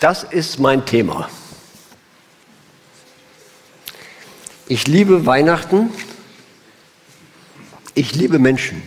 [0.00, 1.28] Das ist mein Thema.
[4.66, 5.90] Ich liebe Weihnachten.
[7.94, 8.82] Ich liebe Menschen.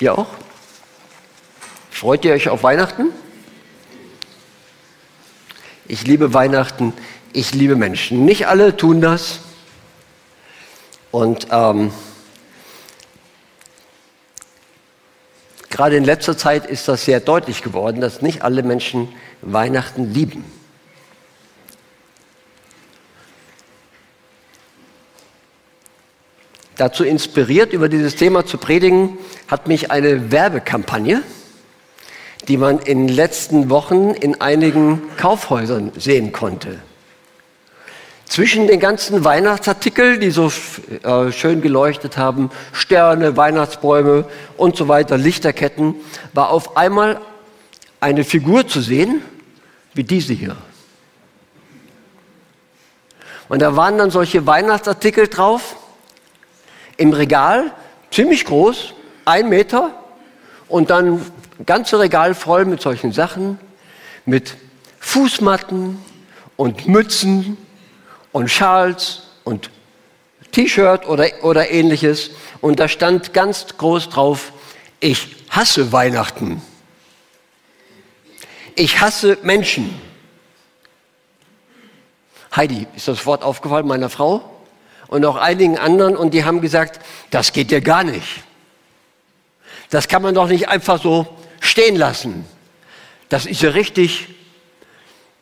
[0.00, 0.26] Ihr auch?
[1.92, 3.12] Freut ihr euch auf Weihnachten?
[5.86, 6.92] Ich liebe Weihnachten.
[7.32, 8.24] Ich liebe Menschen.
[8.24, 9.38] Nicht alle tun das.
[11.12, 11.92] Und ähm,
[15.80, 19.08] Gerade in letzter Zeit ist das sehr deutlich geworden, dass nicht alle Menschen
[19.40, 20.44] Weihnachten lieben.
[26.76, 29.16] Dazu inspiriert, über dieses Thema zu predigen,
[29.48, 31.22] hat mich eine Werbekampagne,
[32.46, 36.78] die man in den letzten Wochen in einigen Kaufhäusern sehen konnte.
[38.30, 40.52] Zwischen den ganzen Weihnachtsartikeln, die so
[41.02, 44.24] äh, schön geleuchtet haben, Sterne, Weihnachtsbäume
[44.56, 45.96] und so weiter, Lichterketten,
[46.32, 47.20] war auf einmal
[47.98, 49.20] eine Figur zu sehen,
[49.94, 50.56] wie diese hier.
[53.48, 55.74] Und da waren dann solche Weihnachtsartikel drauf,
[56.98, 57.72] im Regal,
[58.12, 59.90] ziemlich groß, ein Meter,
[60.68, 61.20] und dann
[61.66, 63.58] ganze Regal voll mit solchen Sachen,
[64.24, 64.54] mit
[65.00, 65.98] Fußmatten
[66.56, 67.56] und Mützen
[68.32, 69.70] und Schals und
[70.52, 72.30] T-Shirt oder, oder ähnliches.
[72.60, 74.52] Und da stand ganz groß drauf,
[75.00, 76.62] ich hasse Weihnachten.
[78.74, 80.00] Ich hasse Menschen.
[82.54, 84.50] Heidi ist das Wort aufgefallen, meiner Frau
[85.08, 88.44] und auch einigen anderen, und die haben gesagt, das geht ja gar nicht.
[89.90, 91.26] Das kann man doch nicht einfach so
[91.60, 92.44] stehen lassen.
[93.28, 94.28] Das ist ja richtig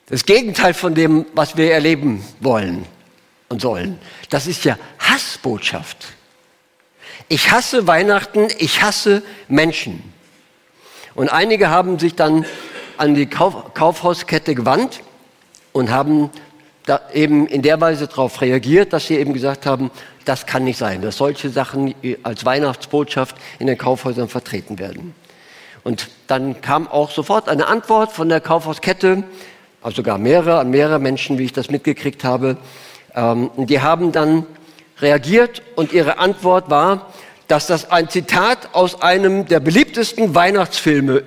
[0.08, 2.86] das Gegenteil von dem, was wir erleben wollen
[3.48, 3.98] und sollen.
[4.30, 6.06] Das ist ja Hassbotschaft.
[7.28, 10.02] Ich hasse Weihnachten, ich hasse Menschen.
[11.14, 12.46] Und einige haben sich dann
[12.96, 15.00] an die Kauf Kaufhauskette gewandt
[15.72, 16.30] und haben
[17.12, 19.90] eben in der Weise darauf reagiert, dass sie eben gesagt haben,
[20.24, 25.14] das kann nicht sein, dass solche Sachen als Weihnachtsbotschaft in den Kaufhäusern vertreten werden.
[25.84, 29.24] Und dann kam auch sofort eine Antwort von der Kaufhauskette,
[29.82, 32.56] also sogar mehrere, mehrere Menschen, wie ich das mitgekriegt habe.
[33.14, 34.46] Ähm, die haben dann
[35.00, 37.12] reagiert und ihre Antwort war,
[37.46, 41.22] dass das ein Zitat aus einem der beliebtesten Weihnachtsfilme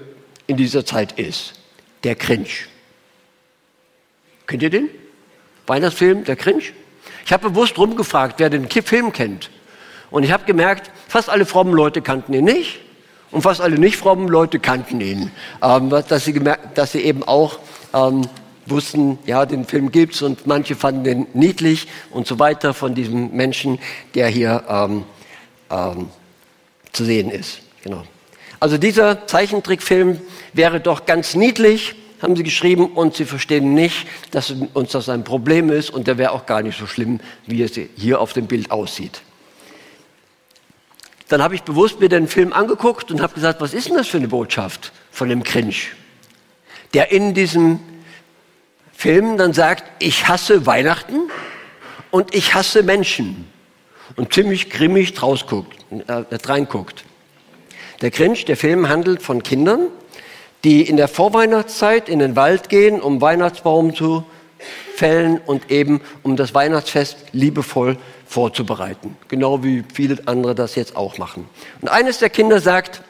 [0.48, 1.54] in dieser Zeit ist,
[2.04, 2.48] der Cringe.
[4.46, 4.90] Kennt ihr den?
[5.68, 6.64] Weihnachtsfilm, der Cringe?
[7.26, 9.50] Ich habe bewusst rumgefragt, wer den Film kennt.
[10.10, 12.80] Und ich habe gemerkt, fast alle frommen Leute kannten ihn nicht
[13.32, 15.32] und fast alle nicht frommen Leute kannten ihn.
[15.62, 17.60] Ähm, dass, sie gemerkt, dass sie eben auch
[17.94, 18.28] ähm,
[18.66, 23.32] wussten, ja, den Film gibt's und manche fanden den niedlich und so weiter von diesem
[23.36, 23.80] Menschen,
[24.16, 25.04] der hier ähm,
[25.70, 26.10] ähm,
[26.92, 27.62] zu sehen ist.
[27.84, 28.04] Genau.
[28.60, 30.22] Also dieser Zeichentrickfilm
[30.54, 35.24] wäre doch ganz niedlich, haben sie geschrieben, und sie verstehen nicht, dass uns das ein
[35.24, 38.46] Problem ist und der wäre auch gar nicht so schlimm, wie es hier auf dem
[38.46, 39.22] Bild aussieht.
[41.28, 44.08] Dann habe ich bewusst mir den Film angeguckt und habe gesagt, was ist denn das
[44.08, 45.74] für eine Botschaft von dem Cringe,
[46.94, 47.80] der in diesem
[49.02, 51.22] Film dann sagt, ich hasse Weihnachten
[52.12, 53.52] und ich hasse Menschen
[54.16, 55.76] und ziemlich grimmig draus guckt,
[56.06, 57.04] äh, reinguckt.
[58.02, 59.88] Der Grinch, der Film handelt von Kindern,
[60.64, 64.24] die in der Vorweihnachtszeit in den Wald gehen, um Weihnachtsbaum zu
[64.96, 67.98] fällen und eben um das Weihnachtsfest liebevoll
[68.28, 69.18] vorzubereiten.
[69.30, 71.50] Genau wie viele andere das jetzt auch machen.
[71.82, 73.02] Und eines der Kinder sagt,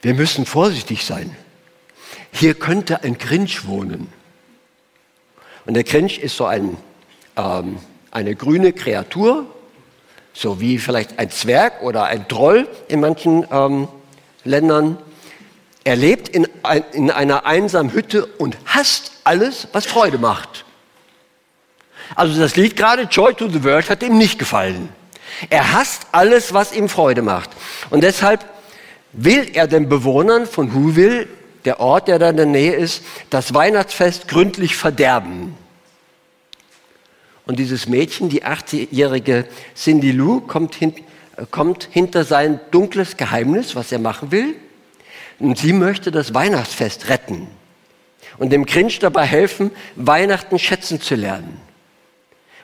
[0.00, 1.36] wir müssen vorsichtig sein.
[2.32, 4.10] Hier könnte ein Grinch wohnen.
[5.66, 6.76] Und der Grinch ist so ein,
[7.36, 7.78] ähm,
[8.10, 9.46] eine grüne Kreatur,
[10.32, 13.88] so wie vielleicht ein Zwerg oder ein Troll in manchen ähm,
[14.44, 14.98] Ländern.
[15.84, 20.64] Er lebt in, ein, in einer einsamen Hütte und hasst alles, was Freude macht.
[22.14, 24.88] Also das Lied gerade Joy to the World hat ihm nicht gefallen.
[25.48, 27.50] Er hasst alles, was ihm Freude macht.
[27.90, 28.44] Und deshalb
[29.12, 31.28] will er den Bewohnern von Whoville
[31.64, 35.54] der Ort, der da in der Nähe ist, das Weihnachtsfest gründlich verderben.
[37.46, 40.94] Und dieses Mädchen, die achtjährige Cindy Lou, kommt, hin,
[41.50, 44.54] kommt hinter sein dunkles Geheimnis, was er machen will.
[45.38, 47.48] Und sie möchte das Weihnachtsfest retten
[48.38, 51.60] und dem Grinch dabei helfen, Weihnachten schätzen zu lernen.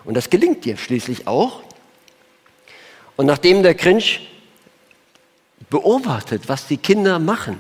[0.05, 1.63] Und das gelingt ihr schließlich auch.
[3.17, 4.31] Und nachdem der Grinch
[5.69, 7.59] beobachtet, was die Kinder machen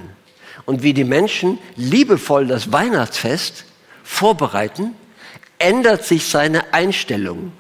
[0.66, 3.64] und wie die Menschen liebevoll das Weihnachtsfest
[4.04, 4.94] vorbereiten,
[5.58, 7.52] ändert sich seine Einstellung.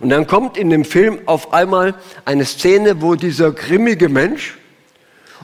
[0.00, 1.94] Und dann kommt in dem Film auf einmal
[2.24, 4.58] eine Szene, wo dieser grimmige Mensch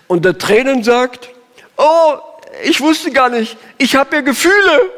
[0.08, 1.30] unter Tränen sagt,
[1.76, 2.14] oh,
[2.64, 4.90] ich wusste gar nicht, ich habe ja Gefühle.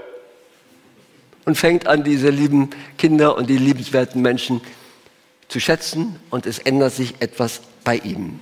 [1.45, 4.61] Und fängt an, diese lieben Kinder und die liebenswerten Menschen
[5.49, 8.41] zu schätzen und es ändert sich etwas bei ihm.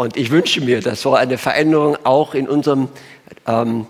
[0.00, 2.88] Und ich wünsche mir, dass so eine Veränderung auch in unserem
[3.46, 3.84] ähm,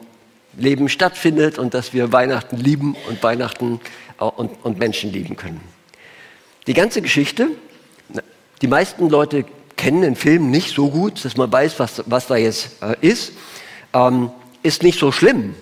[0.56, 3.80] Leben stattfindet und dass wir Weihnachten lieben und Weihnachten
[4.18, 5.60] äh, und, und Menschen lieben können.
[6.66, 7.46] Die ganze Geschichte,
[8.60, 9.44] die meisten Leute
[9.76, 13.30] kennen den Film nicht so gut, dass man weiß, was, was da jetzt äh, ist,
[13.92, 14.32] ähm,
[14.64, 15.54] ist nicht so schlimm.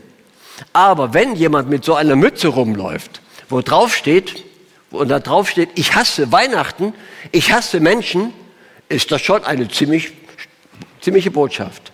[0.72, 3.20] Aber wenn jemand mit so einer Mütze rumläuft,
[3.50, 4.44] wo drauf steht,
[4.92, 6.94] und da drauf steht, ich hasse Weihnachten,
[7.32, 8.32] ich hasse Menschen,
[8.88, 10.12] ist das schon eine ziemlich,
[11.00, 11.92] ziemliche Botschaft.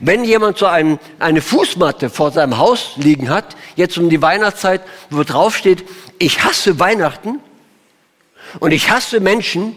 [0.00, 4.82] Wenn jemand so ein, eine Fußmatte vor seinem Haus liegen hat, jetzt um die Weihnachtszeit,
[5.10, 5.84] wo drauf steht,
[6.18, 7.40] ich hasse Weihnachten
[8.60, 9.76] und ich hasse Menschen,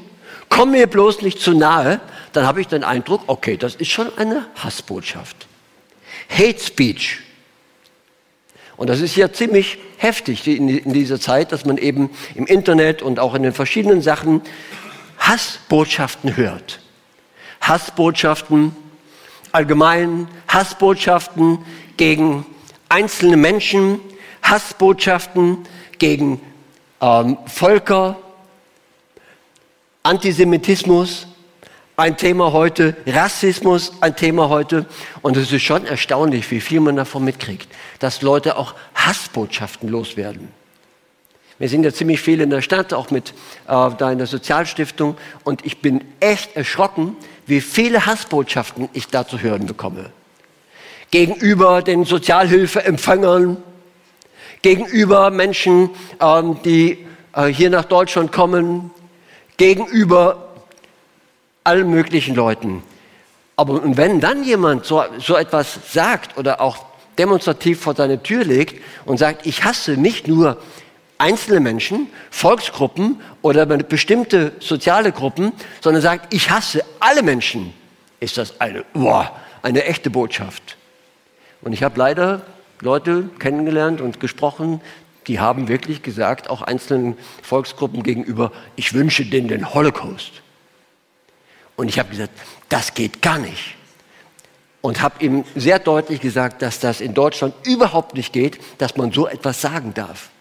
[0.50, 2.00] komm mir bloß nicht zu nahe,
[2.34, 5.48] dann habe ich den Eindruck, okay, das ist schon eine Hassbotschaft.
[6.30, 7.20] Hate Speech.
[8.78, 13.20] Und das ist ja ziemlich heftig in dieser Zeit, dass man eben im Internet und
[13.20, 14.42] auch in den verschiedenen Sachen
[15.20, 16.80] Hassbotschaften hört.
[17.62, 18.76] Hassbotschaften
[19.52, 21.60] allgemein, Hassbotschaften
[21.98, 22.46] gegen
[22.90, 24.00] einzelne Menschen,
[24.44, 25.60] Hassbotschaften
[25.98, 26.42] gegen
[27.02, 28.18] ähm, Völker,
[30.04, 31.28] Antisemitismus,
[31.96, 34.88] ein Thema heute, Rassismus ein Thema heute.
[35.22, 37.68] Und es ist schon erstaunlich, wie viel man davon mitkriegt,
[38.00, 40.48] dass Leute auch Hassbotschaften loswerden.
[41.60, 43.34] Wir sind ja ziemlich viel in der Stadt, auch mit äh,
[43.68, 45.16] da in der Sozialstiftung.
[45.44, 47.16] Und ich bin echt erschrocken,
[47.52, 50.12] wie viele Hassbotschaften ich da zu hören bekomme.
[51.12, 53.58] Gegenüber den Sozialhilfeempfängern,
[54.62, 55.90] gegenüber Menschen,
[56.22, 57.06] ähm, die
[57.36, 58.92] äh, hier nach Deutschland kommen,
[59.58, 60.54] gegenüber
[61.66, 62.84] allen möglichen Leuten.
[63.58, 66.86] Aber wenn dann jemand so, so etwas sagt oder auch
[67.18, 70.56] demonstrativ vor seine Tür legt und sagt, ich hasse nicht nur
[71.22, 77.74] einzelne Menschen, Volksgruppen oder bestimmte soziale Gruppen, sondern sagt, ich hasse alle Menschen,
[78.20, 80.78] ist das eine, boah, eine echte Botschaft.
[81.62, 82.42] Und ich habe leider
[82.82, 84.82] Leute kennengelernt und gesprochen,
[85.28, 90.42] die haben wirklich gesagt, auch einzelnen Volksgruppen gegenüber, ich wünsche denen den Holocaust.
[91.76, 92.34] Und ich habe gesagt,
[92.70, 93.76] das geht gar nicht.
[94.82, 99.12] Und habe ihm sehr deutlich gesagt, dass das in Deutschland überhaupt nicht geht, dass man
[99.12, 100.32] so etwas sagen darf.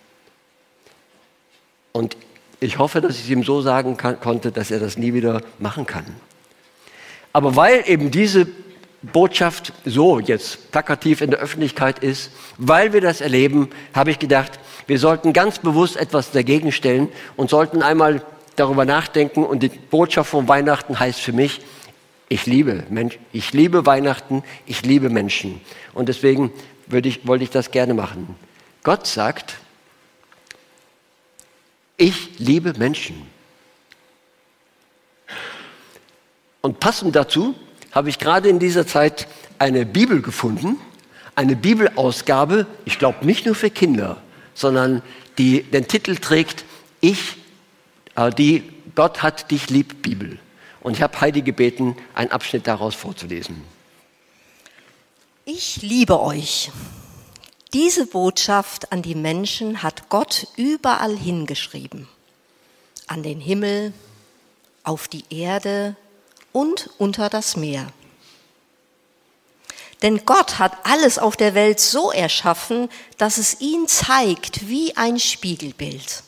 [1.92, 2.16] Und
[2.60, 5.42] ich hoffe, dass ich es ihm so sagen kann, konnte, dass er das nie wieder
[5.58, 6.04] machen kann.
[7.32, 8.46] Aber weil eben diese
[9.02, 14.60] Botschaft so jetzt plakativ in der Öffentlichkeit ist, weil wir das erleben, habe ich gedacht,
[14.86, 18.22] wir sollten ganz bewusst etwas dagegen stellen und sollten einmal
[18.56, 21.62] darüber nachdenken und die Botschaft von Weihnachten heißt für mich,
[22.28, 25.60] ich liebe Mensch, ich liebe Weihnachten, ich liebe Menschen.
[25.94, 26.52] Und deswegen
[26.92, 28.36] ich, wollte ich das gerne machen.
[28.82, 29.56] Gott sagt,
[32.00, 33.26] ich liebe Menschen.
[36.62, 37.54] Und passend dazu
[37.92, 39.28] habe ich gerade in dieser Zeit
[39.58, 40.78] eine Bibel gefunden,
[41.34, 44.22] eine Bibelausgabe, ich glaube nicht nur für Kinder,
[44.54, 45.02] sondern
[45.38, 46.64] die den Titel trägt,
[47.00, 47.36] Ich
[48.16, 48.64] äh, die
[48.94, 50.38] Gott hat dich lieb Bibel.
[50.80, 53.62] Und ich habe Heidi gebeten, einen Abschnitt daraus vorzulesen.
[55.44, 56.70] Ich liebe euch.
[57.72, 62.08] Diese Botschaft an die Menschen hat Gott überall hingeschrieben.
[63.06, 63.92] An den Himmel,
[64.82, 65.96] auf die Erde
[66.52, 67.86] und unter das Meer.
[70.02, 75.18] Denn Gott hat alles auf der Welt so erschaffen, dass es ihn zeigt wie ein
[75.18, 76.22] Spiegelbild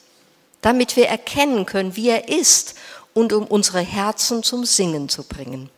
[0.63, 2.75] damit wir erkennen können, wie er ist
[3.13, 5.69] und um unsere Herzen zum Singen zu bringen.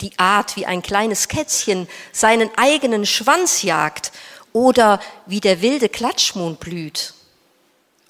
[0.00, 4.12] Die Art, wie ein kleines Kätzchen seinen eigenen Schwanz jagt
[4.52, 7.14] oder wie der wilde Klatschmond blüht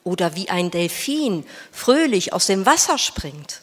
[0.04, 3.60] oder wie ein Delfin fröhlich aus dem Wasser springt.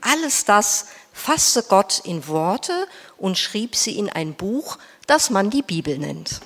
[0.00, 5.62] Alles das fasste Gott in Worte und schrieb sie in ein Buch, das man die
[5.62, 6.40] Bibel nennt.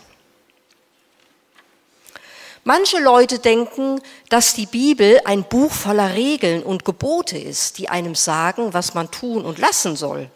[2.65, 8.15] Manche Leute denken, dass die Bibel ein Buch voller Regeln und Gebote ist, die einem
[8.15, 10.31] sagen, was man tun und lassen soll.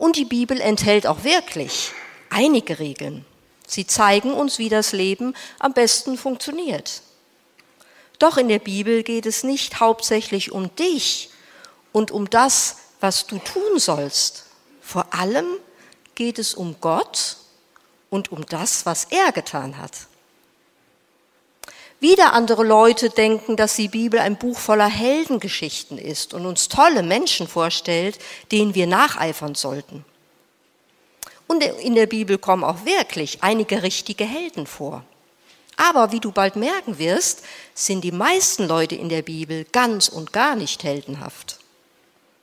[0.00, 1.92] Und die Bibel enthält auch wirklich
[2.30, 3.26] einige Regeln.
[3.66, 7.02] Sie zeigen uns, wie das Leben am besten funktioniert.
[8.18, 11.28] Doch in der Bibel geht es nicht hauptsächlich um dich
[11.92, 14.46] und um das, was du tun sollst.
[14.80, 15.46] Vor allem
[16.14, 17.36] geht es um Gott
[18.08, 19.92] und um das, was er getan hat.
[22.00, 27.02] Wieder andere Leute denken, dass die Bibel ein Buch voller Heldengeschichten ist und uns tolle
[27.02, 28.18] Menschen vorstellt,
[28.50, 30.06] denen wir nacheifern sollten.
[31.46, 35.04] Und in der Bibel kommen auch wirklich einige richtige Helden vor.
[35.76, 37.42] Aber wie du bald merken wirst,
[37.74, 41.58] sind die meisten Leute in der Bibel ganz und gar nicht heldenhaft.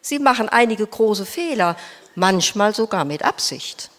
[0.01, 1.77] Sie machen einige große Fehler,
[2.15, 3.89] manchmal sogar mit Absicht.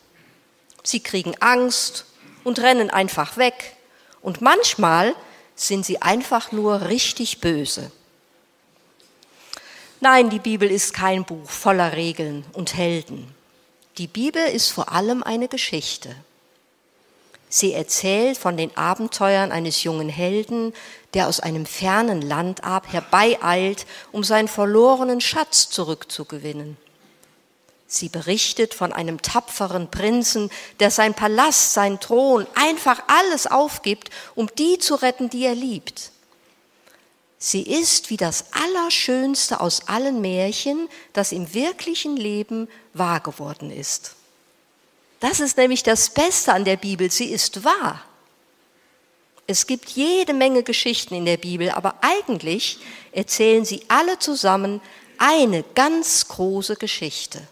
[0.83, 2.05] Sie kriegen Angst
[2.45, 3.77] und rennen einfach weg.
[4.23, 5.15] Und manchmal
[5.59, 7.91] sind sie einfach nur richtig böse.
[10.01, 13.35] Nein, die Bibel ist kein Buch voller Regeln und Helden.
[13.99, 16.15] Die Bibel ist vor allem eine Geschichte.
[17.49, 20.73] Sie erzählt von den Abenteuern eines jungen Helden,
[21.15, 26.77] der aus einem fernen Land ab herbeieilt, um seinen verlorenen Schatz zurückzugewinnen.
[27.91, 34.51] Sie berichtet von einem tapferen Prinzen, der sein Palast, sein Thron, einfach alles aufgibt, um
[34.59, 36.13] die zu retten, die er liebt.
[37.39, 44.17] Sie ist wie das Allerschönste aus allen Märchen, das im wirklichen Leben wahr geworden ist.
[45.21, 48.05] Das ist nämlich das Beste an der Bibel, sie ist wahr.
[49.47, 52.81] Es gibt jede Menge Geschichten in der Bibel, aber eigentlich
[53.13, 54.83] erzählen sie alle zusammen
[55.17, 57.49] eine ganz große Geschichte.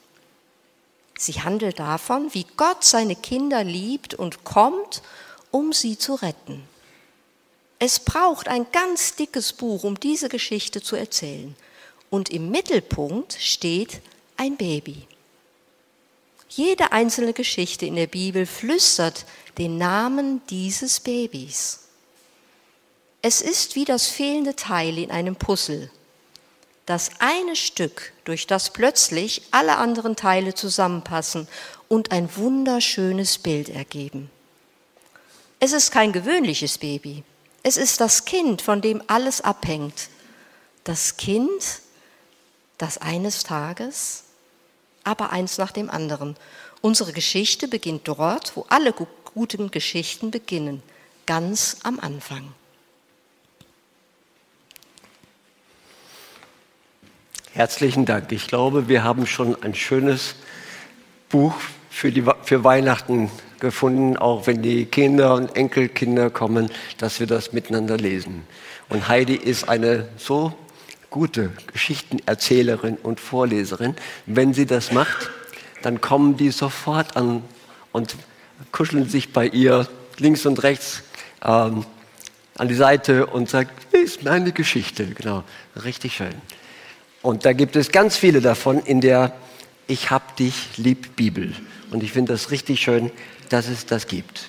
[1.18, 5.02] Sie handelt davon, wie Gott seine Kinder liebt und kommt,
[5.50, 6.62] um sie zu retten.
[7.78, 11.54] Es braucht ein ganz dickes Buch, um diese Geschichte zu erzählen.
[12.10, 14.00] Und im Mittelpunkt steht
[14.36, 15.06] ein Baby.
[16.48, 19.26] Jede einzelne Geschichte in der Bibel flüstert
[19.58, 21.80] den Namen dieses Babys.
[23.20, 25.90] Es ist wie das fehlende Teil in einem Puzzle,
[26.86, 31.48] das eine Stück, durch das plötzlich alle anderen Teile zusammenpassen
[31.88, 34.30] und ein wunderschönes Bild ergeben.
[35.58, 37.24] Es ist kein gewöhnliches Baby.
[37.62, 40.08] Es ist das Kind, von dem alles abhängt.
[40.84, 41.80] Das Kind,
[42.78, 44.24] das eines Tages,
[45.02, 46.36] aber eins nach dem anderen.
[46.82, 50.82] Unsere Geschichte beginnt dort, wo alle guten Geschichten beginnen,
[51.26, 52.52] ganz am Anfang.
[57.56, 58.32] Herzlichen Dank.
[58.32, 60.34] Ich glaube, wir haben schon ein schönes
[61.30, 61.54] Buch
[61.88, 67.54] für, die, für Weihnachten gefunden, auch wenn die Kinder und Enkelkinder kommen, dass wir das
[67.54, 68.44] miteinander lesen.
[68.90, 70.52] Und Heidi ist eine so
[71.08, 73.94] gute Geschichtenerzählerin und Vorleserin.
[74.26, 75.30] Wenn sie das macht,
[75.80, 77.42] dann kommen die sofort an
[77.90, 78.16] und
[78.70, 81.04] kuscheln sich bei ihr links und rechts
[81.42, 81.86] ähm,
[82.58, 85.06] an die Seite und sagen, ist meine Geschichte.
[85.06, 85.42] Genau,
[85.82, 86.34] richtig schön.
[87.26, 89.32] Und da gibt es ganz viele davon in der
[89.88, 91.52] Ich hab dich lieb Bibel.
[91.90, 93.10] Und ich finde das richtig schön,
[93.48, 94.48] dass es das gibt.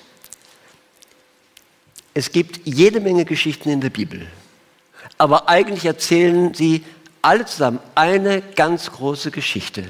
[2.14, 4.28] Es gibt jede Menge Geschichten in der Bibel.
[5.16, 6.84] Aber eigentlich erzählen sie
[7.20, 9.82] alle zusammen eine ganz große Geschichte.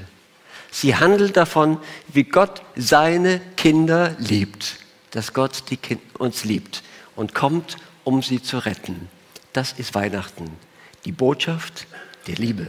[0.71, 1.77] Sie handelt davon,
[2.11, 4.79] wie Gott seine Kinder liebt,
[5.11, 5.63] dass Gott
[6.17, 6.83] uns liebt
[7.17, 9.11] und kommt, um sie zu retten.
[9.53, 10.51] Das ist Weihnachten.
[11.05, 11.87] Die Botschaft
[12.29, 12.69] der Liebe.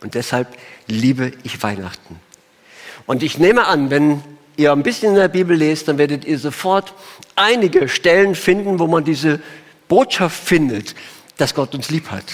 [0.00, 0.48] Und deshalb
[0.86, 2.20] liebe ich Weihnachten.
[3.06, 4.22] Und ich nehme an, wenn
[4.56, 6.92] ihr ein bisschen in der Bibel lest, dann werdet ihr sofort
[7.34, 9.40] einige Stellen finden, wo man diese
[9.88, 10.94] Botschaft findet,
[11.36, 12.24] dass Gott uns lieb hat.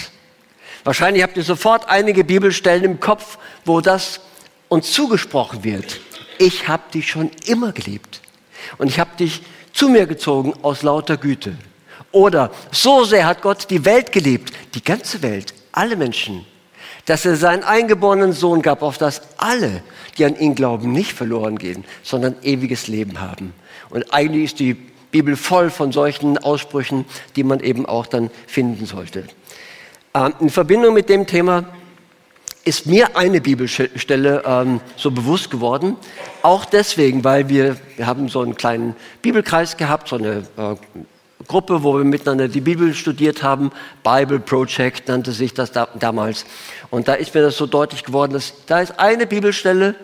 [0.83, 4.19] Wahrscheinlich habt ihr sofort einige Bibelstellen im Kopf, wo das
[4.67, 5.99] uns zugesprochen wird.
[6.39, 8.21] Ich habe dich schon immer geliebt
[8.77, 11.55] und ich habe dich zu mir gezogen aus lauter Güte.
[12.11, 16.45] Oder so sehr hat Gott die Welt geliebt, die ganze Welt, alle Menschen,
[17.05, 19.83] dass er seinen eingeborenen Sohn gab, auf das alle,
[20.17, 23.53] die an ihn glauben, nicht verloren gehen, sondern ewiges Leben haben.
[23.89, 24.73] Und eigentlich ist die
[25.11, 27.05] Bibel voll von solchen Aussprüchen,
[27.35, 29.25] die man eben auch dann finden sollte.
[30.13, 31.65] Ähm, in Verbindung mit dem Thema
[32.65, 35.97] ist mir eine Bibelstelle ähm, so bewusst geworden,
[36.41, 40.75] auch deswegen, weil wir, wir haben so einen kleinen Bibelkreis gehabt, so eine äh,
[41.47, 43.71] Gruppe, wo wir miteinander die Bibel studiert haben.
[44.03, 46.45] Bible Project nannte sich das da, damals.
[46.89, 49.95] Und da ist mir das so deutlich geworden, dass da ist eine Bibelstelle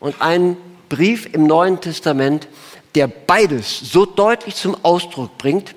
[0.00, 0.56] und ein
[0.88, 2.48] Brief im Neuen Testament,
[2.94, 5.74] der beides so deutlich zum Ausdruck bringt.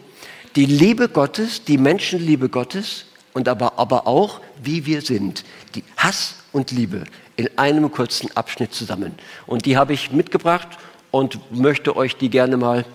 [0.56, 5.44] Die Liebe Gottes, die Menschenliebe Gottes und aber, aber auch, wie wir sind.
[5.76, 7.04] Die Hass und Liebe
[7.36, 9.14] in einem kurzen Abschnitt zusammen.
[9.48, 10.68] Und die habe ich mitgebracht
[11.12, 12.86] und möchte euch die gerne mal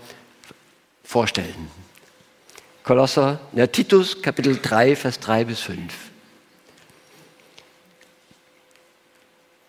[1.03, 1.84] vorstellen.
[2.85, 5.93] Kolosser, ja, Titus Kapitel 3, Vers 3 bis 5.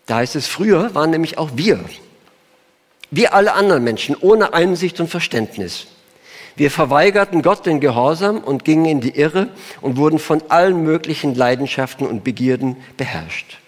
[0.04, 1.80] Da heißt es, früher waren nämlich auch wir,
[3.10, 5.86] wie alle anderen Menschen, ohne Einsicht und Verständnis.
[6.56, 9.48] Wir verweigerten Gott den Gehorsam und gingen in die Irre
[9.80, 13.58] und wurden von allen möglichen Leidenschaften und Begierden beherrscht.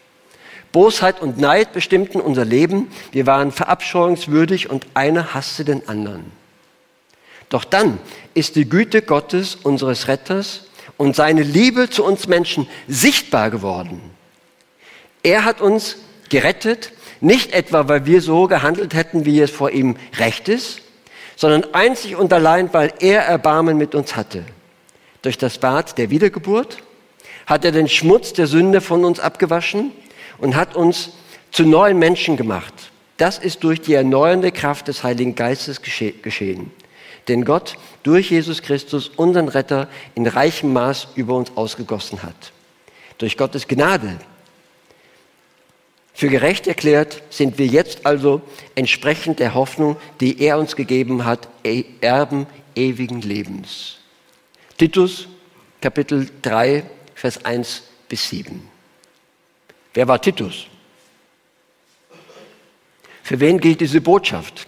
[0.73, 2.91] Bosheit und Neid bestimmten unser Leben.
[3.13, 6.39] Wir waren verabscheuungswürdig und einer hasste den anderen.
[7.49, 7.99] Doch dann
[8.35, 10.65] ist die Güte Gottes, unseres Retters,
[10.97, 14.01] und seine Liebe zu uns Menschen sichtbar geworden.
[15.23, 15.97] Er hat uns
[16.29, 20.83] gerettet, nicht etwa, weil wir so gehandelt hätten, wie es vor ihm recht ist,
[21.37, 24.45] sondern einzig und allein, weil er Erbarmen mit uns hatte.
[25.23, 26.79] Durch das Bad der Wiedergeburt
[27.47, 29.93] hat er den Schmutz der Sünde von uns abgewaschen
[30.39, 31.11] und hat uns
[31.51, 32.75] zu neuen Menschen gemacht.
[33.17, 36.71] Das ist durch die erneuernde Kraft des Heiligen Geistes geschehen,
[37.29, 42.53] den Gott durch Jesus Christus, unseren Retter, in reichem Maß über uns ausgegossen hat.
[43.19, 44.19] Durch Gottes Gnade
[46.19, 48.43] für gerecht erklärt sind wir jetzt also
[48.75, 53.99] entsprechend der Hoffnung, die er uns gegeben hat, e-, Erben ewigen Lebens.
[54.77, 55.29] Titus
[55.81, 56.83] Kapitel 3,
[57.15, 58.69] Vers 1 bis 7.
[59.95, 60.67] Wer war Titus?
[63.23, 64.68] Für wen gilt diese Botschaft?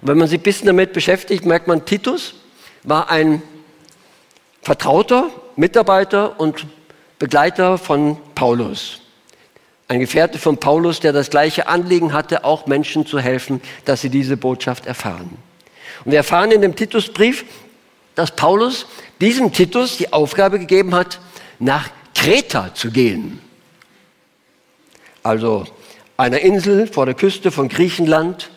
[0.00, 2.34] Und wenn man sich ein bisschen damit beschäftigt, merkt man, Titus
[2.82, 3.42] war ein
[4.62, 6.66] Vertrauter, Mitarbeiter und
[7.18, 9.00] Begleiter von Paulus
[9.90, 14.08] ein Gefährte von Paulus, der das gleiche Anliegen hatte, auch Menschen zu helfen, dass sie
[14.08, 15.36] diese Botschaft erfahren.
[16.04, 17.44] Und wir erfahren in dem Titusbrief,
[18.14, 18.86] dass Paulus
[19.20, 21.18] diesem Titus die Aufgabe gegeben hat,
[21.58, 23.40] nach Kreta zu gehen.
[25.24, 25.66] Also
[26.16, 28.48] einer Insel vor der Küste von Griechenland,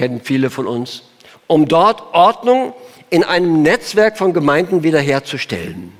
[0.00, 1.02] kennen viele von uns,
[1.46, 2.72] um dort Ordnung
[3.10, 5.92] in einem Netzwerk von Gemeinden wiederherzustellen.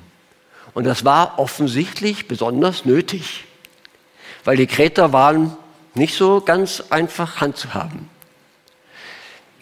[0.73, 3.43] Und das war offensichtlich besonders nötig,
[4.43, 5.55] weil die Kreter waren
[5.93, 8.09] nicht so ganz einfach handzuhaben.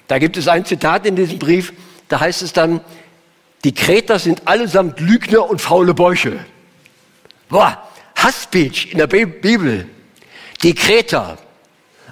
[0.07, 1.73] Da gibt es ein Zitat in diesem Brief,
[2.07, 2.79] da heißt es dann,
[3.65, 6.39] die Kreter sind allesamt Lügner und faule Bäuche.
[7.49, 9.89] Boah, Hassspeech in der Bibel.
[10.63, 11.37] Die Kreter,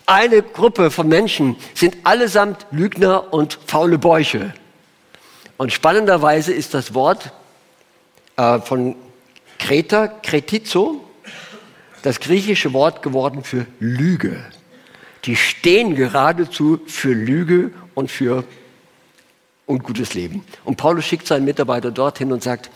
[0.08, 4.54] eine Gruppe von Menschen, sind allesamt Lügner und faule Bäuche.
[5.58, 7.32] Und spannenderweise ist das Wort
[8.38, 8.96] äh, von
[9.60, 11.04] Kreta, Kretizo,
[12.04, 14.44] das griechische Wort geworden für Lüge.
[15.26, 18.46] Die stehen geradezu für Lüge und für
[19.66, 20.46] ungutes Leben.
[20.64, 22.70] Und Paulus schickt seinen Mitarbeiter dorthin und sagt,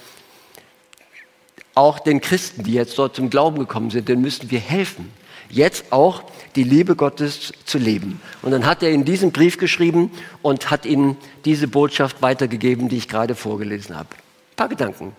[1.76, 5.14] auch den Christen, die jetzt dort zum Glauben gekommen sind, denen müssen wir helfen,
[5.52, 6.24] jetzt auch
[6.56, 8.22] die Liebe Gottes zu leben.
[8.42, 10.12] Und dann hat er in diesem Brief geschrieben
[10.42, 14.10] und hat ihnen diese Botschaft weitergegeben, die ich gerade vorgelesen habe.
[14.12, 15.16] Ein paar Gedanken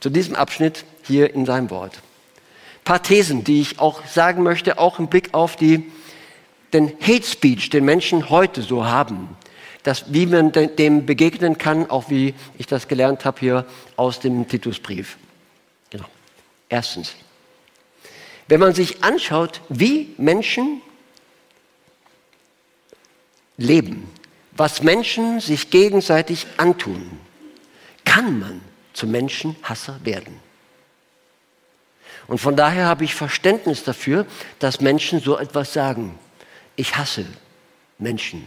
[0.00, 1.96] zu diesem Abschnitt hier in seinem Wort.
[1.96, 5.90] Ein paar Thesen, die ich auch sagen möchte, auch im Blick auf die,
[6.72, 9.36] den Hate Speech, den Menschen heute so haben.
[9.82, 14.46] Das, wie man dem begegnen kann, auch wie ich das gelernt habe hier aus dem
[14.46, 15.16] Titusbrief.
[15.88, 16.04] Genau.
[16.68, 17.14] Erstens,
[18.50, 20.82] wenn man sich anschaut, wie Menschen
[23.56, 24.10] leben,
[24.50, 27.20] was Menschen sich gegenseitig antun,
[28.04, 28.60] kann man
[28.92, 30.40] zum Menschenhasser werden.
[32.26, 34.26] Und von daher habe ich Verständnis dafür,
[34.58, 36.18] dass Menschen so etwas sagen.
[36.74, 37.26] Ich hasse
[37.98, 38.44] Menschen.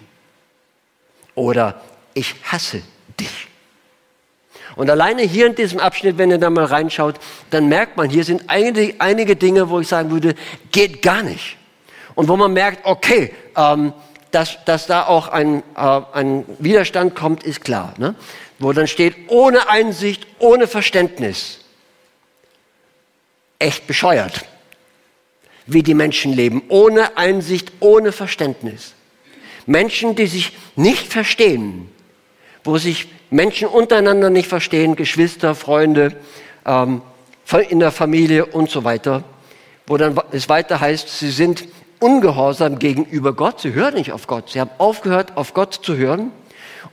[1.33, 1.81] Oder
[2.13, 2.81] ich hasse
[3.17, 3.47] dich.
[4.75, 7.15] Und alleine hier in diesem Abschnitt, wenn ihr da mal reinschaut,
[7.49, 10.35] dann merkt man, hier sind einige, einige Dinge, wo ich sagen würde,
[10.71, 11.57] geht gar nicht.
[12.15, 13.93] Und wo man merkt, okay, ähm,
[14.31, 17.93] dass, dass da auch ein, äh, ein Widerstand kommt, ist klar.
[17.97, 18.15] Ne?
[18.63, 21.59] wo dann steht, ohne Einsicht, ohne Verständnis.
[23.59, 24.45] Echt bescheuert,
[25.65, 28.93] wie die Menschen leben, ohne Einsicht, ohne Verständnis.
[29.65, 31.89] Menschen, die sich nicht verstehen,
[32.63, 36.15] wo sich Menschen untereinander nicht verstehen, Geschwister, Freunde,
[36.65, 37.01] ähm,
[37.69, 39.23] in der Familie und so weiter,
[39.85, 41.65] wo dann es weiter heißt, sie sind
[41.99, 46.31] ungehorsam gegenüber Gott, sie hören nicht auf Gott, sie haben aufgehört, auf Gott zu hören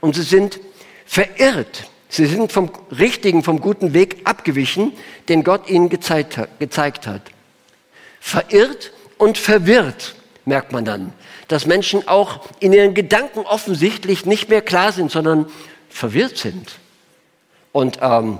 [0.01, 0.59] und sie sind
[1.05, 1.87] verirrt.
[2.09, 4.93] Sie sind vom richtigen, vom guten Weg abgewichen,
[5.29, 6.59] den Gott ihnen gezeigt hat.
[6.59, 7.21] Gezeigt hat.
[8.19, 11.13] Verirrt und verwirrt, merkt man dann,
[11.47, 15.45] dass Menschen auch in ihren Gedanken offensichtlich nicht mehr klar sind, sondern
[15.91, 16.79] verwirrt sind.
[17.71, 18.39] Und ähm,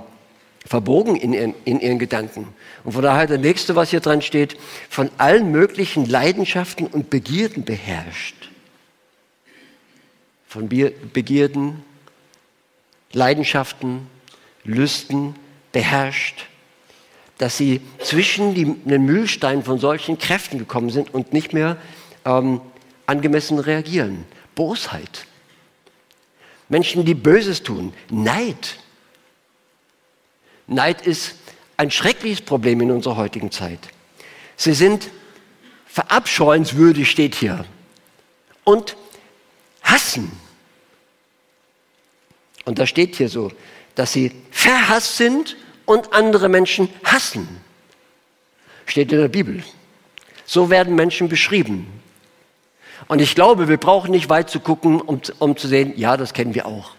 [0.66, 2.48] verbogen in ihren, in ihren Gedanken.
[2.84, 4.56] Und von daher der nächste, was hier dran steht,
[4.88, 8.50] von allen möglichen Leidenschaften und Begierden beherrscht.
[10.46, 11.82] Von Begierden,
[13.12, 14.06] Leidenschaften,
[14.64, 15.34] Lüsten
[15.72, 16.46] beherrscht,
[17.38, 21.76] dass sie zwischen die, den Mühlstein von solchen Kräften gekommen sind und nicht mehr
[22.24, 22.60] ähm,
[23.06, 24.24] angemessen reagieren.
[24.54, 25.26] Bosheit.
[26.72, 27.92] Menschen, die Böses tun.
[28.08, 28.78] Neid.
[30.66, 31.34] Neid ist
[31.76, 33.78] ein schreckliches Problem in unserer heutigen Zeit.
[34.56, 35.10] Sie sind
[35.84, 37.66] verabscheuenswürdig, steht hier.
[38.64, 38.96] Und
[39.82, 40.32] hassen.
[42.64, 43.52] Und da steht hier so,
[43.94, 47.60] dass sie verhasst sind und andere Menschen hassen.
[48.86, 49.62] Steht in der Bibel.
[50.46, 52.01] So werden Menschen beschrieben.
[53.12, 56.32] Und ich glaube, wir brauchen nicht weit zu gucken, um, um zu sehen, ja, das
[56.32, 56.92] kennen wir auch.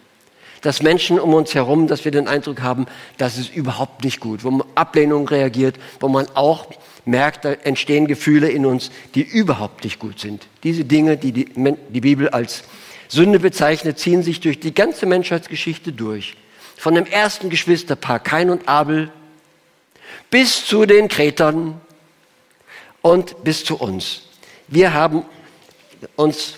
[0.61, 2.85] Dass Menschen um uns herum, dass wir den Eindruck haben,
[3.17, 6.67] das ist überhaupt nicht gut, wo man Ablehnung reagiert, wo man auch
[7.03, 10.45] merkt, da entstehen Gefühle in uns, die überhaupt nicht gut sind.
[10.61, 11.47] Diese Dinge, die die,
[11.89, 12.63] die Bibel als
[13.07, 16.35] Sünde bezeichnet, ziehen sich durch die ganze Menschheitsgeschichte durch.
[16.77, 19.11] Von dem ersten Geschwisterpaar Kain und Abel
[20.29, 21.81] bis zu den Kretern
[23.01, 24.21] und bis zu uns.
[24.67, 25.25] Wir haben
[26.15, 26.55] uns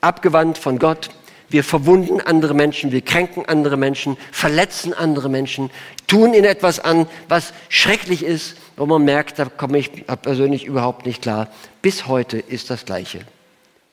[0.00, 1.10] abgewandt von Gott.
[1.48, 5.70] Wir verwunden andere Menschen, wir kränken andere Menschen, verletzen andere Menschen,
[6.06, 11.06] tun ihnen etwas an, was schrecklich ist, wo man merkt, da komme ich persönlich überhaupt
[11.06, 11.48] nicht klar.
[11.82, 13.20] Bis heute ist das Gleiche.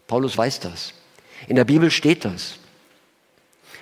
[0.05, 0.93] Paulus weiß das.
[1.47, 2.59] In der Bibel steht das.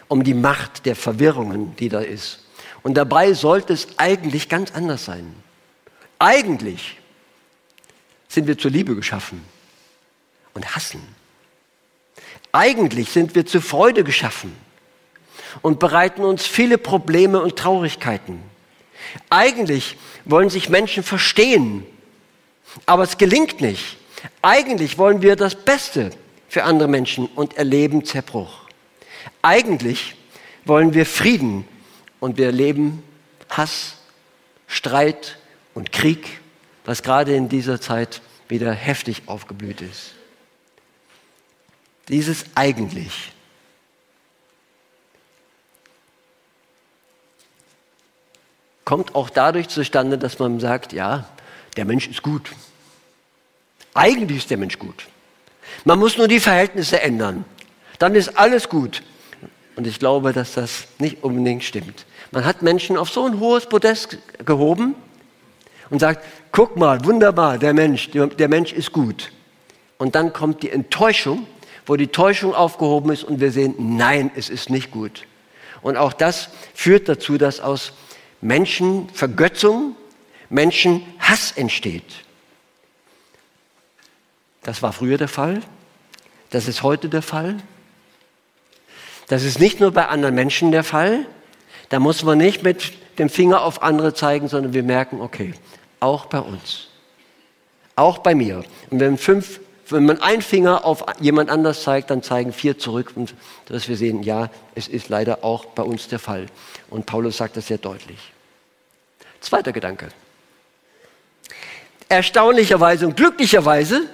[0.08, 2.46] Um die Macht der Verwirrungen, die da ist.
[2.82, 5.36] Und dabei sollte es eigentlich ganz anders sein.
[6.18, 6.98] Eigentlich
[8.30, 9.55] sind wir zur Liebe geschaffen
[10.56, 11.02] und hassen.
[12.52, 14.56] Eigentlich sind wir zur Freude geschaffen
[15.62, 18.42] und bereiten uns viele Probleme und Traurigkeiten.
[19.30, 21.86] Eigentlich wollen sich Menschen verstehen,
[22.86, 23.98] aber es gelingt nicht.
[24.42, 26.12] Eigentlich wollen wir das Beste
[26.50, 28.62] für andere Menschen und erleben Zerbruch.
[29.42, 30.16] Eigentlich
[30.64, 31.68] wollen wir Frieden
[32.20, 33.04] und wir erleben
[33.50, 33.96] Hass,
[34.68, 35.38] Streit
[35.74, 36.40] und Krieg,
[36.86, 40.16] was gerade in dieser Zeit wieder heftig aufgeblüht ist.
[42.08, 43.32] Dieses eigentlich.
[48.84, 51.28] Kommt auch dadurch zustande, dass man sagt, ja,
[51.76, 52.52] der Mensch ist gut.
[53.96, 55.08] Eigentlich ist der Mensch gut.
[55.84, 57.46] Man muss nur die Verhältnisse ändern.
[57.98, 59.02] Dann ist alles gut.
[59.76, 62.06] Und ich glaube, dass das nicht unbedingt stimmt.
[62.32, 64.96] Man hat Menschen auf so ein hohes Podest gehoben
[65.90, 69.32] und sagt, guck mal, wunderbar, der Mensch, der Mensch ist gut.
[69.98, 71.48] Und dann kommt die Enttäuschung
[71.86, 75.26] wo die Täuschung aufgehoben ist und wir sehen, nein, es ist nicht gut.
[75.82, 77.94] Und auch das führt dazu, dass aus
[78.42, 79.96] Menschenvergötzung
[80.50, 82.26] Menschenhass entsteht.
[84.64, 85.62] Das war früher der Fall.
[86.50, 87.58] Das ist heute der Fall.
[89.28, 91.26] Das ist nicht nur bei anderen Menschen der Fall.
[91.90, 95.54] Da muss man nicht mit dem Finger auf andere zeigen, sondern wir merken, okay,
[96.00, 96.88] auch bei uns.
[97.96, 98.64] Auch bei mir.
[98.90, 103.12] Und wenn fünf wenn man einen Finger auf jemand anders zeigt, dann zeigen vier zurück
[103.16, 103.34] und
[103.68, 106.48] dass wir sehen, ja, es ist leider auch bei uns der Fall.
[106.90, 108.20] Und Paulus sagt das sehr deutlich.
[109.42, 110.10] Zweiter Gedanke.
[112.10, 114.10] Erstaunlicherweise und glücklicherweise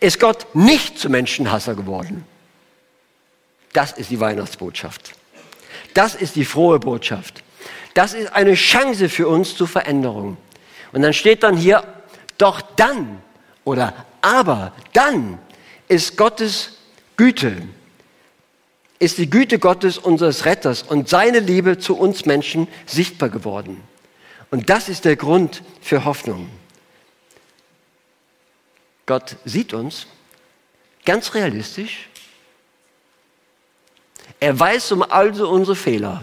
[0.00, 2.24] ist Gott nicht zum Menschenhasser geworden.
[3.72, 5.12] Das ist die Weihnachtsbotschaft.
[5.94, 7.42] Das ist die frohe Botschaft.
[7.94, 10.36] Das ist eine Chance für uns zur Veränderung.
[10.92, 11.84] Und dann steht dann hier,
[12.38, 13.22] doch dann
[13.64, 15.38] oder aber dann
[15.86, 16.78] ist Gottes
[17.18, 17.60] Güte,
[18.98, 23.82] ist die Güte Gottes unseres Retters und seine Liebe zu uns Menschen sichtbar geworden.
[24.50, 26.48] Und das ist der Grund für Hoffnung.
[29.04, 30.06] Gott sieht uns
[31.04, 32.08] ganz realistisch.
[34.40, 36.22] Er weiß um also unsere Fehler.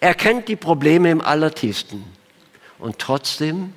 [0.00, 2.04] Er kennt die Probleme im Allertiefsten.
[2.80, 3.74] Und trotzdem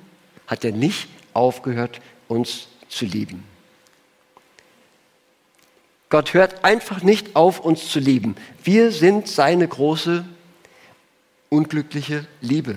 [0.48, 3.44] hat er nicht aufgehört, uns zu lieben.
[6.10, 8.36] Gott hört einfach nicht auf, uns zu lieben.
[8.62, 10.24] Wir sind seine große,
[11.48, 12.76] unglückliche Liebe.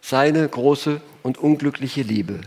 [0.00, 2.40] Seine große und unglückliche Liebe.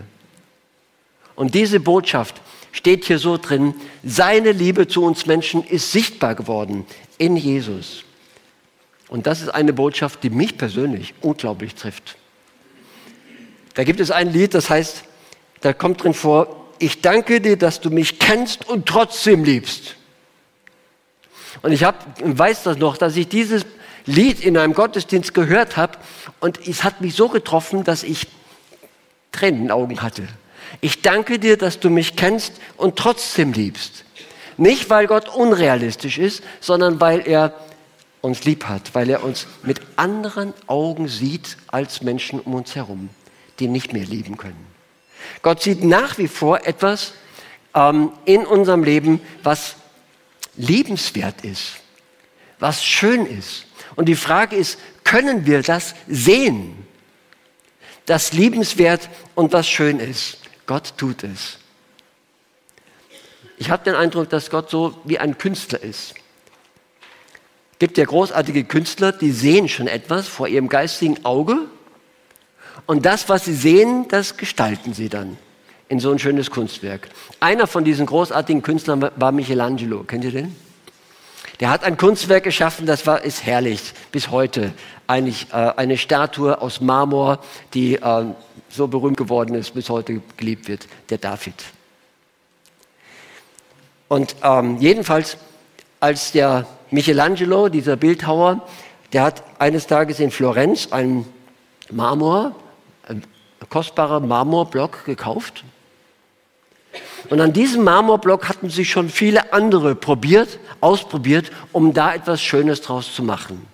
[1.35, 3.73] Und diese Botschaft steht hier so drin,
[4.03, 6.85] seine Liebe zu uns Menschen ist sichtbar geworden
[7.17, 8.03] in Jesus.
[9.09, 12.17] Und das ist eine Botschaft, die mich persönlich unglaublich trifft.
[13.73, 15.03] Da gibt es ein Lied, das heißt,
[15.61, 19.95] da kommt drin vor, ich danke dir, dass du mich kennst und trotzdem liebst.
[21.61, 23.65] Und ich hab, weiß das noch, dass ich dieses
[24.05, 25.97] Lied in einem Gottesdienst gehört habe
[26.39, 28.27] und es hat mich so getroffen, dass ich
[29.31, 30.27] Tränen in den Augen hatte.
[30.81, 34.05] Ich danke dir, dass du mich kennst und trotzdem liebst.
[34.57, 37.53] Nicht, weil Gott unrealistisch ist, sondern weil er
[38.21, 43.09] uns lieb hat, weil er uns mit anderen Augen sieht als Menschen um uns herum,
[43.59, 44.76] die nicht mehr lieben können.
[45.41, 47.13] Gott sieht nach wie vor etwas
[47.73, 49.75] ähm, in unserem Leben, was
[50.55, 51.77] liebenswert ist,
[52.59, 53.65] was schön ist.
[53.95, 56.85] Und die Frage ist, können wir das sehen?
[58.05, 60.37] Das liebenswert und was schön ist.
[60.65, 61.59] Gott tut es.
[63.57, 66.13] Ich habe den Eindruck, dass Gott so wie ein Künstler ist.
[67.73, 71.67] Es gibt ja großartige Künstler, die sehen schon etwas vor ihrem geistigen Auge
[72.87, 75.37] und das, was sie sehen, das gestalten sie dann
[75.89, 77.09] in so ein schönes Kunstwerk.
[77.39, 80.03] Einer von diesen großartigen Künstlern war Michelangelo.
[80.03, 80.55] Kennt ihr den?
[81.59, 84.73] Der hat ein Kunstwerk geschaffen, das war, ist herrlich bis heute.
[85.07, 87.39] Eigentlich äh, eine Statue aus Marmor,
[87.73, 88.25] die äh,
[88.69, 91.55] so berühmt geworden ist, bis heute geliebt wird, der David.
[94.07, 95.37] Und ähm, jedenfalls,
[95.99, 98.67] als der Michelangelo, dieser Bildhauer,
[99.13, 101.25] der hat eines Tages in Florenz einen
[101.89, 102.55] Marmor,
[103.07, 103.23] ein
[103.69, 105.63] kostbarer Marmorblock gekauft
[107.29, 112.81] und an diesem Marmorblock hatten sich schon viele andere probiert, ausprobiert, um da etwas Schönes
[112.81, 113.65] draus zu machen.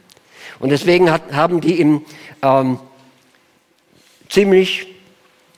[0.59, 2.05] Und deswegen hat, haben die ihn
[2.41, 2.79] ähm,
[4.29, 4.87] ziemlich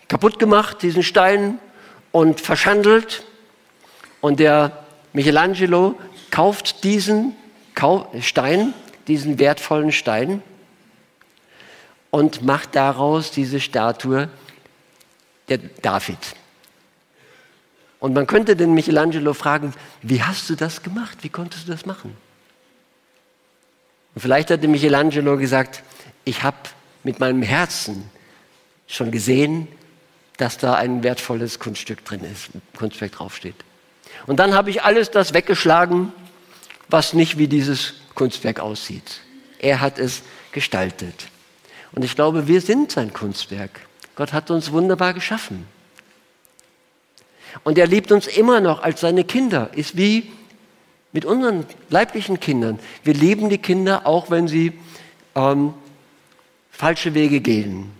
[0.07, 1.59] kaputt gemacht, diesen Stein,
[2.11, 3.23] und verschandelt.
[4.21, 5.95] Und der Michelangelo
[6.31, 7.35] kauft diesen
[8.21, 8.73] Stein,
[9.07, 10.41] diesen wertvollen Stein,
[12.15, 14.30] und macht daraus diese Statue
[15.49, 16.17] der David.
[17.99, 21.17] Und man könnte den Michelangelo fragen, wie hast du das gemacht?
[21.23, 22.15] Wie konntest du das machen?
[24.13, 25.84] Und vielleicht hat der Michelangelo gesagt,
[26.23, 26.56] ich habe
[27.04, 28.10] mit meinem Herzen
[28.88, 29.67] schon gesehen,
[30.38, 32.47] dass da ein wertvolles Kunststück drin ist,
[32.78, 33.58] Kunstwerk draufsteht.
[34.25, 36.13] Und dann habe ich alles das weggeschlagen,
[36.88, 39.19] was nicht wie dieses Kunstwerk aussieht.
[39.60, 40.21] Er hat es
[40.54, 41.28] gestaltet.
[41.95, 43.79] Und ich glaube, wir sind sein Kunstwerk.
[44.15, 45.65] Gott hat uns wunderbar geschaffen.
[47.63, 49.69] Und er liebt uns immer noch als seine Kinder.
[49.73, 50.31] Ist wie
[51.13, 52.79] mit unseren leiblichen Kindern.
[53.03, 54.73] Wir lieben die Kinder, auch wenn sie
[55.34, 55.73] ähm,
[56.69, 57.91] falsche Wege gehen.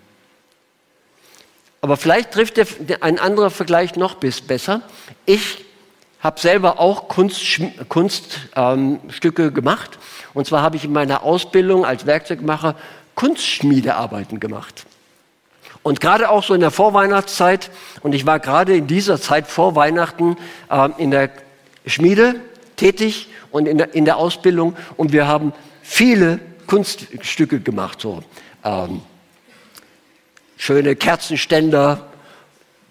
[1.79, 4.81] Aber vielleicht trifft der, ein anderer Vergleich noch besser.
[5.25, 5.63] Ich
[6.19, 8.99] habe selber auch Kunststücke Kunst, ähm,
[9.53, 9.97] gemacht.
[10.34, 12.75] Und zwar habe ich in meiner Ausbildung als Werkzeugmacher
[13.15, 14.86] Kunstschmiedearbeiten gemacht.
[15.84, 17.69] Und gerade auch so in der Vorweihnachtszeit,
[18.01, 20.38] und ich war gerade in dieser Zeit vor Weihnachten
[20.69, 21.30] äh, in der
[21.86, 22.36] Schmiede
[22.75, 28.23] tätig und in der, in der, Ausbildung, und wir haben viele Kunststücke gemacht, so
[28.63, 29.01] ähm,
[30.58, 32.08] schöne Kerzenständer,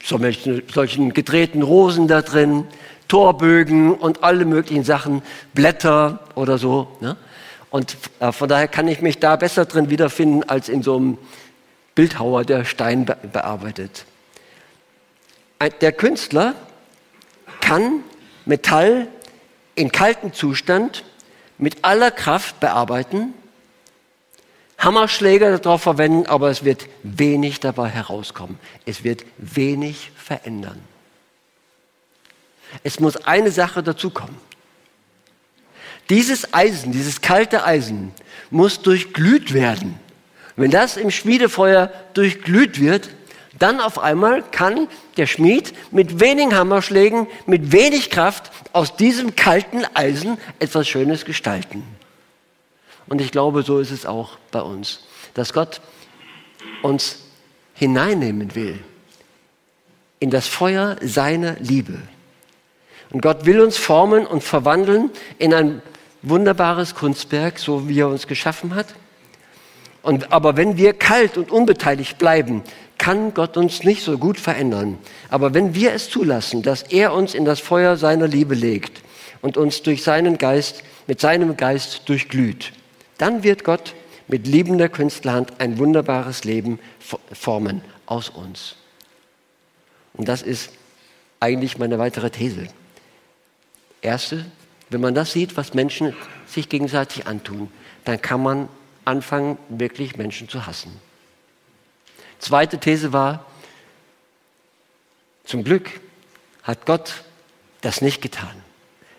[0.03, 2.65] so solchen, solchen gedrehten Rosen da drin,
[3.09, 6.89] Torbögen und alle möglichen Sachen, Blätter oder so.
[7.01, 7.17] Ne?
[7.75, 11.19] Und äh, von daher kann ich mich da besser drin wiederfinden als in so einem
[11.97, 14.05] Bildhauer, der Stein bearbeitet.
[15.81, 16.55] Der Künstler
[17.61, 18.05] kann
[18.45, 19.09] Metall
[19.75, 21.03] in kaltem Zustand
[21.59, 23.35] mit aller Kraft bearbeiten,
[24.79, 28.61] Hammerschläger darauf verwenden, aber es wird wenig dabei herauskommen.
[28.87, 30.81] Es wird wenig verändern.
[32.85, 34.37] Es muss eine Sache dazukommen.
[36.11, 38.13] Dieses Eisen, dieses kalte Eisen,
[38.51, 39.99] muss durchglüht werden.
[40.57, 43.11] Wenn das im Schmiedefeuer durchglüht wird,
[43.59, 49.85] dann auf einmal kann der Schmied mit wenigen Hammerschlägen, mit wenig Kraft aus diesem kalten
[49.95, 51.85] Eisen etwas Schönes gestalten.
[53.07, 55.01] Und ich glaube, so ist es auch bei uns,
[55.35, 55.81] dass Gott
[56.83, 57.19] uns
[57.75, 58.79] hineinnehmen will
[60.21, 61.99] in das Feuer seiner Liebe.
[63.11, 65.83] Und Gott will uns formen und verwandeln in ein
[66.29, 68.95] wunderbares Kunstwerk, so wie er uns geschaffen hat.
[70.03, 72.63] Und, aber wenn wir kalt und unbeteiligt bleiben,
[72.99, 74.99] kann Gott uns nicht so gut verändern.
[75.31, 79.03] Aber wenn wir es zulassen, dass er uns in das Feuer seiner Liebe legt
[79.43, 82.73] und uns durch seinen Geist, mit seinem Geist durchglüht,
[83.19, 83.95] dann wird Gott
[84.29, 86.79] mit liebender Künstlerhand ein wunderbares Leben
[87.33, 88.77] formen aus uns.
[90.15, 90.71] Und das ist
[91.41, 92.69] eigentlich meine weitere These.
[94.01, 94.45] Erste,
[94.95, 96.15] wenn man das sieht, was Menschen
[96.47, 97.69] sich gegenseitig antun,
[98.05, 98.69] dann kann man
[99.05, 100.93] anfangen, wirklich Menschen zu hassen.
[102.39, 103.45] Zweite These war,
[105.45, 105.91] zum Glück
[106.63, 107.25] hat Gott
[107.81, 108.55] das nicht getan.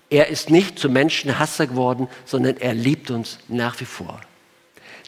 [0.10, 4.22] Er ist nicht zum Menschenhasser geworden, sondern er liebt uns nach wie vor.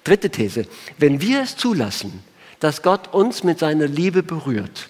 [0.04, 0.68] Dritte These.
[0.98, 2.24] Wenn wir es zulassen,
[2.60, 4.90] dass Gott uns mit seiner Liebe berührt,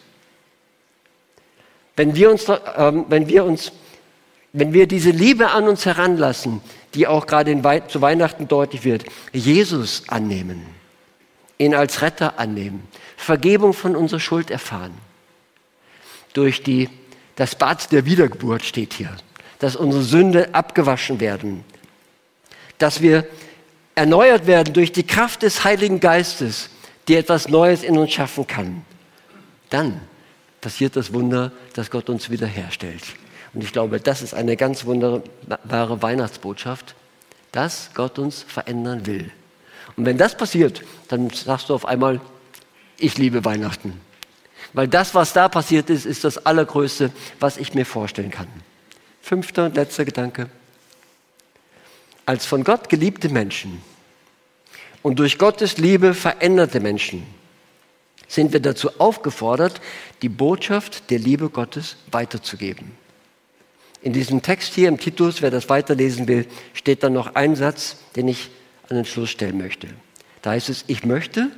[1.96, 3.72] wenn wir uns, ähm, wenn wir uns,
[4.60, 6.62] wenn wir diese Liebe an uns heranlassen,
[6.96, 10.66] die auch gerade in, zu Weihnachten deutlich wird, Jesus annehmen,
[11.60, 14.94] ihn als Retter annehmen, Vergebung von unserer Schuld erfahren,
[16.34, 16.90] durch die,
[17.36, 19.16] das Bad der Wiedergeburt steht hier,
[19.60, 21.64] dass unsere Sünde abgewaschen werden,
[22.80, 23.28] dass wir
[23.94, 26.72] erneuert werden durch die Kraft des Heiligen Geistes,
[27.08, 28.84] die etwas Neues in uns schaffen kann,
[29.70, 30.02] dann
[30.62, 33.04] passiert das Wunder, dass Gott uns wiederherstellt.
[33.58, 36.94] Und ich glaube, das ist eine ganz wunderbare Weihnachtsbotschaft,
[37.52, 39.32] dass Gott uns verändern will.
[39.96, 42.22] Und wenn das passiert, dann sagst du auf einmal,
[43.00, 44.00] ich liebe Weihnachten.
[44.74, 48.46] Weil das, was da passiert ist, ist das Allergrößte, was ich mir vorstellen kann.
[49.24, 50.52] Fünfter und letzter Gedanke.
[52.28, 53.82] Als von Gott geliebte Menschen
[55.02, 57.26] und durch Gottes Liebe veränderte Menschen
[58.28, 59.82] sind wir dazu aufgefordert,
[60.22, 63.07] die Botschaft der Liebe Gottes weiterzugeben.
[64.08, 67.98] In diesem Text hier im Titus, wer das weiterlesen will, steht dann noch ein Satz,
[68.16, 68.50] den ich
[68.88, 69.90] an den Schluss stellen möchte.
[70.42, 71.50] Da heißt es, ich möchte,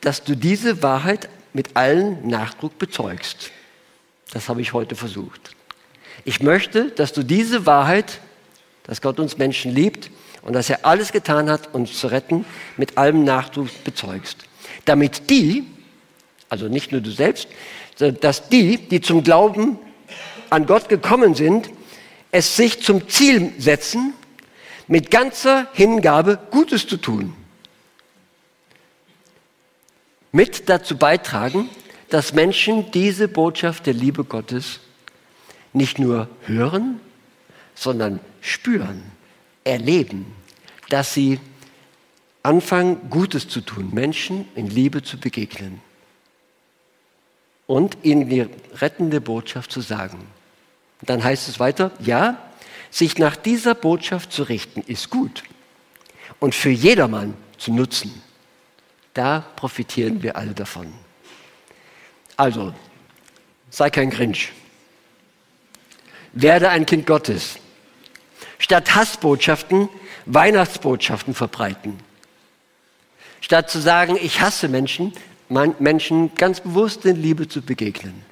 [0.00, 3.50] dass du diese Wahrheit mit allen Nachdruck bezeugst.
[4.32, 5.54] Das habe ich heute versucht.
[6.24, 8.20] Ich möchte, dass du diese Wahrheit,
[8.84, 10.10] dass Gott uns Menschen liebt
[10.40, 12.46] und dass er alles getan hat, uns zu retten,
[12.78, 14.38] mit allem Nachdruck bezeugst.
[14.86, 15.64] Damit die,
[16.48, 17.46] also nicht nur du selbst,
[17.98, 19.78] dass die, die zum Glauben
[20.48, 21.68] an Gott gekommen sind,
[22.32, 24.14] es sich zum Ziel setzen,
[24.86, 27.34] mit ganzer Hingabe Gutes zu tun.
[30.32, 31.68] Mit dazu beitragen,
[32.08, 34.80] dass Menschen diese Botschaft der Liebe Gottes
[35.72, 37.00] nicht nur hören,
[37.74, 39.02] sondern spüren,
[39.64, 40.26] erleben,
[40.88, 41.38] dass sie
[42.42, 45.80] anfangen, Gutes zu tun, Menschen in Liebe zu begegnen
[47.66, 50.18] und ihnen die rettende Botschaft zu sagen.
[51.00, 52.38] Und dann heißt es weiter, ja,
[52.90, 55.44] sich nach dieser Botschaft zu richten, ist gut
[56.40, 58.22] und für jedermann zu nutzen.
[59.14, 60.92] Da profitieren wir alle davon.
[62.36, 62.74] Also,
[63.70, 64.52] sei kein Grinch.
[66.32, 67.58] Werde ein Kind Gottes.
[68.58, 69.88] Statt Hassbotschaften
[70.26, 71.98] Weihnachtsbotschaften verbreiten.
[73.40, 75.12] Statt zu sagen, ich hasse Menschen,
[75.48, 78.22] Menschen ganz bewusst in Liebe zu begegnen.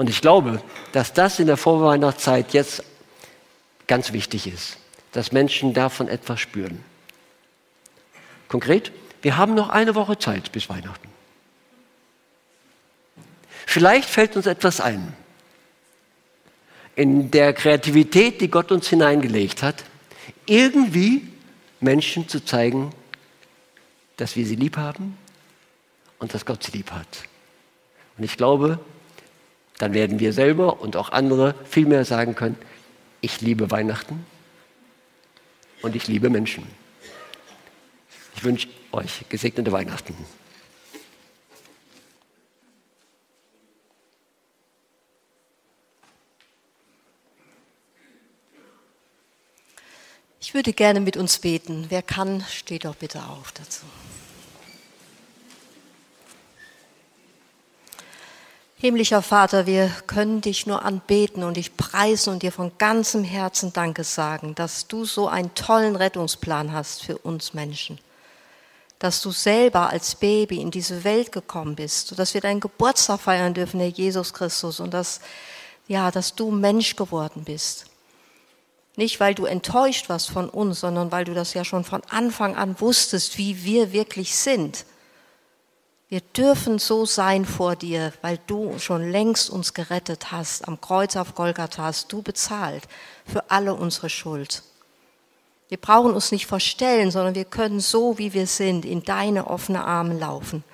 [0.00, 2.82] Und ich glaube, dass das in der Vorweihnachtszeit jetzt
[3.86, 4.78] ganz wichtig ist,
[5.12, 6.82] dass Menschen davon etwas spüren.
[8.48, 11.06] Konkret, wir haben noch eine Woche Zeit bis Weihnachten.
[13.66, 15.12] Vielleicht fällt uns etwas ein.
[16.96, 19.84] In der Kreativität, die Gott uns hineingelegt hat,
[20.46, 21.28] irgendwie
[21.80, 22.94] Menschen zu zeigen,
[24.16, 25.18] dass wir sie lieb haben,
[26.20, 27.24] und dass Gott sie lieb hat.
[28.16, 28.80] Und ich glaube,
[29.80, 32.56] dann werden wir selber und auch andere viel mehr sagen können,
[33.22, 34.26] ich liebe Weihnachten
[35.80, 36.66] und ich liebe Menschen.
[38.36, 40.14] Ich wünsche euch gesegnete Weihnachten.
[50.40, 51.86] Ich würde gerne mit uns beten.
[51.88, 53.86] Wer kann, steht doch bitte auf dazu.
[58.82, 63.74] Himmlischer Vater, wir können dich nur anbeten und dich preisen und dir von ganzem Herzen
[63.74, 67.98] Danke sagen, dass du so einen tollen Rettungsplan hast für uns Menschen.
[68.98, 73.52] Dass du selber als Baby in diese Welt gekommen bist, dass wir deinen Geburtstag feiern
[73.52, 75.20] dürfen, Herr Jesus Christus, und dass,
[75.86, 77.84] ja, dass du Mensch geworden bist.
[78.96, 82.56] Nicht, weil du enttäuscht warst von uns, sondern weil du das ja schon von Anfang
[82.56, 84.86] an wusstest, wie wir wirklich sind
[86.10, 90.66] wir dürfen so sein vor dir, weil du schon längst uns gerettet hast.
[90.66, 92.82] Am Kreuz auf Golgatha hast du bezahlt
[93.24, 94.64] für alle unsere Schuld.
[95.68, 99.84] Wir brauchen uns nicht verstellen, sondern wir können so, wie wir sind, in deine offene
[99.84, 100.64] Arme laufen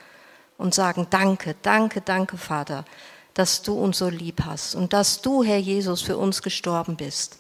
[0.57, 2.87] und sagen, danke, danke, danke, Vater,
[3.35, 7.37] dass du uns so lieb hast und dass du, Herr Jesus, für uns gestorben bist.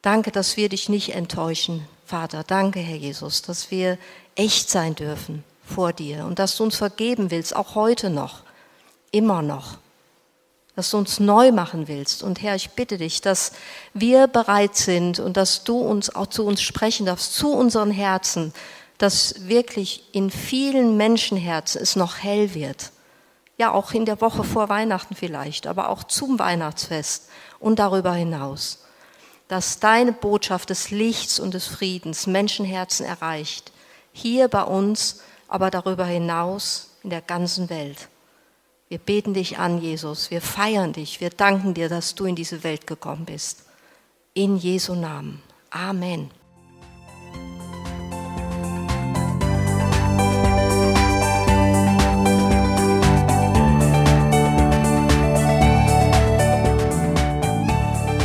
[0.00, 2.44] Danke, dass wir dich nicht enttäuschen, Vater.
[2.44, 3.98] Danke, Herr Jesus, dass wir
[4.36, 8.42] echt sein dürfen vor dir und dass du uns vergeben willst, auch heute noch,
[9.10, 9.78] immer noch.
[10.76, 12.24] Dass du uns neu machen willst.
[12.24, 13.52] Und Herr, ich bitte dich, dass
[13.92, 18.52] wir bereit sind und dass du uns auch zu uns sprechen darfst, zu unseren Herzen,
[18.98, 22.90] dass wirklich in vielen Menschenherzen es noch hell wird.
[23.56, 27.28] Ja, auch in der Woche vor Weihnachten vielleicht, aber auch zum Weihnachtsfest
[27.60, 28.80] und darüber hinaus.
[29.46, 33.70] Dass deine Botschaft des Lichts und des Friedens Menschenherzen erreicht
[34.14, 35.20] hier bei uns,
[35.54, 38.08] aber darüber hinaus in der ganzen Welt.
[38.88, 40.32] Wir beten dich an, Jesus.
[40.32, 41.20] Wir feiern dich.
[41.20, 43.62] Wir danken dir, dass du in diese Welt gekommen bist.
[44.32, 45.40] In Jesu Namen.
[45.70, 46.28] Amen.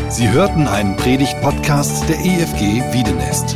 [0.10, 3.56] Sie hörten einen Predigt-Podcast der EFG Wiedenest.